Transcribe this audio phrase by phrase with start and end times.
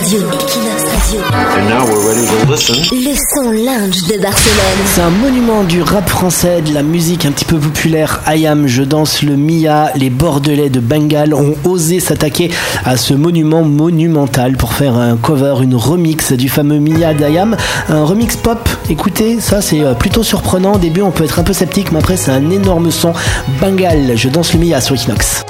[0.00, 0.20] Radio.
[0.20, 1.20] Equinox Radio.
[1.20, 2.74] And now we're ready to listen.
[2.90, 4.80] Le son lounge de Barcelone.
[4.86, 8.22] C'est un monument du rap français, de la musique un petit peu populaire.
[8.24, 9.90] Ayam, je danse le Mia.
[9.96, 12.50] Les Bordelais de Bengale ont osé s'attaquer
[12.86, 17.54] à ce monument monumental pour faire un cover, une remix du fameux Mia d'Ayam.
[17.90, 18.70] Un remix pop.
[18.88, 20.74] Écoutez, ça c'est euh, plutôt surprenant.
[20.74, 23.12] Au début, on peut être un peu sceptique, mais après, c'est un énorme son.
[23.60, 25.44] Bengale, je danse le Mia sur Equinox.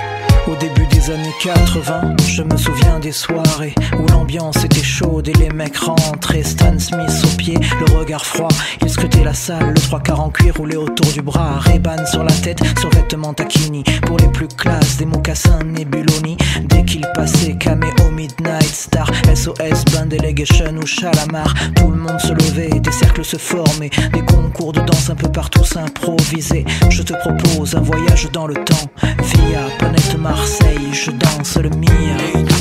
[0.49, 5.33] Au début des années 80, je me souviens des soirées où l'ambiance était chaude et
[5.35, 6.43] les mecs rentraient.
[6.43, 7.11] Stan Smith
[7.55, 8.49] le regard froid.
[8.83, 11.61] Il scrutait la salle, le trois quarts en cuir roulé autour du bras.
[11.61, 13.85] Reban sur la tête, survêtement taquini.
[14.07, 16.37] Pour les plus classes, des mocassins Nebuloni.
[16.65, 21.55] Dès qu'il passait, Cameo Midnight Star, SOS, Band Delegation ou Chalamar.
[21.77, 23.91] Tout le monde se levait, des cercles se formaient.
[24.13, 26.65] Des concours de danse un peu partout s'improvisaient.
[26.89, 31.71] Je te propose un voyage dans le temps via planète Marseille, je danse le.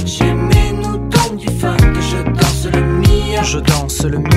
[0.05, 3.44] J'aimais nous du je danse le Mia.
[3.44, 4.28] Je danse le.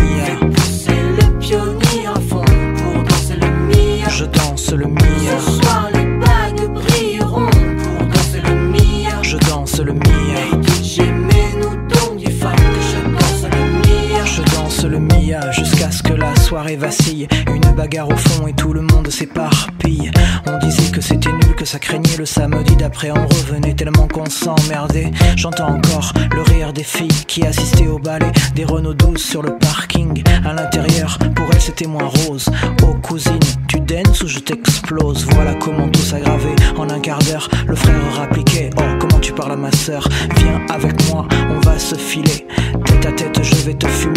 [5.63, 9.23] Soir les bagues brilleront pour danser le Mia.
[9.23, 10.63] Je danse le Mia.
[10.83, 14.25] J'aimais nous donc du fun que je danse le Mia.
[14.25, 17.27] Je danse le Mia jusqu'à ce que la soirée vacille.
[17.47, 20.11] Une bagarre au fond et tout le monde s'éparpille.
[20.47, 23.11] On disait que c'était nul, que ça craignait le samedi d'après.
[23.11, 25.11] On revenait tellement qu'on s'emmerdait.
[25.35, 28.31] J'entends encore le rire des filles qui assistaient au ballet.
[28.55, 30.23] Des Renault 12 sur le parking.
[30.45, 32.51] À l'intérieur, pour elles c'était moins rose.
[32.83, 35.27] Oh cousine, tu danses ou je t'explose?
[35.31, 36.57] Voilà comment tout s'aggravait.
[36.77, 38.69] En un quart d'heure, le frère rappliquait.
[38.77, 40.07] Oh, comment tu parles à ma sœur?
[40.37, 42.47] Viens avec moi, on va se filer.
[42.85, 44.12] Tête à tête, je vais te fumer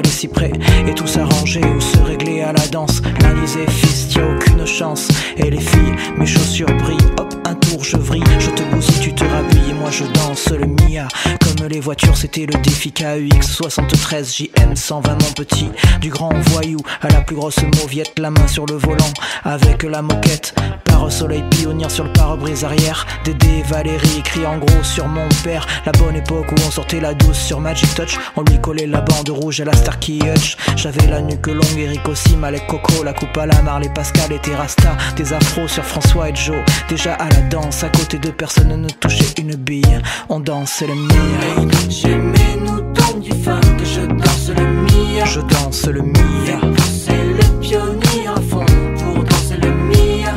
[0.00, 3.02] Et tout s'arranger ou se régler à la danse.
[3.42, 5.08] Disait, fils, y'a aucune chance.
[5.36, 6.96] Et les filles, mes chaussures brillent.
[7.18, 8.22] Hop, un tour, je vrille.
[8.38, 9.70] Je te bousille, tu te rhabilles.
[9.70, 11.08] Et moi, je danse le Mia.
[11.40, 15.70] Comme les voitures, c'était le défi KUX 73 JM 120, mon petit.
[16.00, 18.18] Du grand voyou à la plus grosse mauviette.
[18.18, 19.12] La main sur le volant
[19.44, 20.54] avec la moquette.
[20.98, 23.06] Par soleil pionnière sur le pare-brise arrière.
[23.24, 25.64] Dédé Valérie écrit en gros sur mon père.
[25.86, 28.18] La bonne époque où on sortait la douce sur Magic Touch.
[28.36, 30.56] On lui collait la bande rouge à la Starkey Hutch.
[30.76, 34.40] J'avais la nuque longue, Eric aussi, Malek Coco, la coupe à la Marley Pascal et
[34.40, 34.96] Terrasta.
[35.16, 36.64] Des afros sur François et Joe.
[36.88, 40.00] Déjà à la danse, à côté de personne ne touchait une bille.
[40.28, 41.72] On danse le Mia.
[41.88, 45.24] J'aimais nous donc du fun que je danse le Mia.
[45.24, 46.77] Je danse le Mia.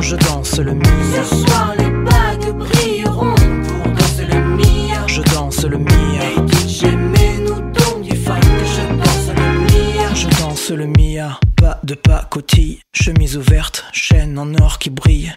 [0.02, 1.24] Je danse le Mia.
[1.24, 5.06] Ce soir les bagues brilleront pour danser le Mia.
[5.06, 6.44] Je danse le Mia.
[6.66, 10.14] J'aimais nous donc du je danse le Mia.
[10.14, 11.38] Je danse le Mia.
[11.56, 15.32] Pas de pacotille, chemise ouverte, chaîne en or qui brille.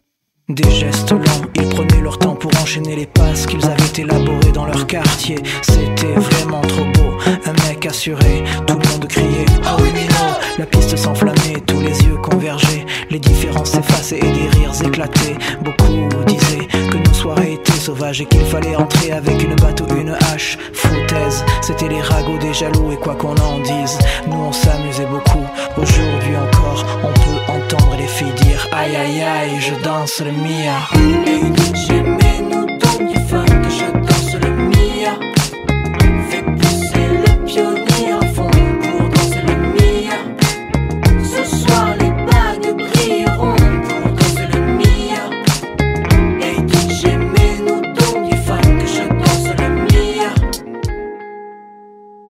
[0.49, 4.65] Des gestes lents, ils prenaient leur temps pour enchaîner les passes qu'ils avaient élaborées dans
[4.65, 5.37] leur quartier.
[5.63, 9.89] C'était vraiment trop beau, un mec assuré, tout le monde criait Ah oui,
[10.59, 14.34] La piste s'enflammait, tous les yeux convergeaient, les différences s'effaçaient et
[15.61, 19.95] Beaucoup disaient que nos soirées étaient sauvages et qu'il fallait entrer avec une batte ou
[19.95, 20.57] une hache.
[20.73, 25.45] Foutaise, c'était les ragots des jaloux et quoi qu'on en dise, nous on s'amusait beaucoup.
[25.77, 31.54] Aujourd'hui encore, on peut entendre les filles dire Aïe aïe aïe, je danse le Mia.